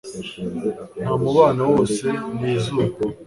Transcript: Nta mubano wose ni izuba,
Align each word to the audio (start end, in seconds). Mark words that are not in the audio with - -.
Nta 1.01 1.11
mubano 1.23 1.61
wose 1.73 2.05
ni 2.37 2.49
izuba, 2.55 2.95